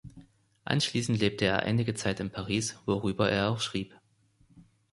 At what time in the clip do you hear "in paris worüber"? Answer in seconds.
2.19-3.29